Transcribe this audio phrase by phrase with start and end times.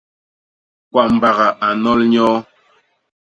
[0.91, 2.37] Kwambaga a nnol nyoo.